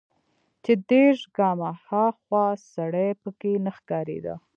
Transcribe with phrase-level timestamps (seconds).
[0.63, 4.35] چې دېرش ګامه ها خوا سړى پکښې نه ښکارېده.